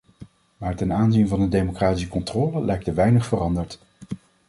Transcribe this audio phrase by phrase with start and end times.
[0.57, 3.79] Maar ten aanzien van de democratische controle lijkt er weinig veranderd.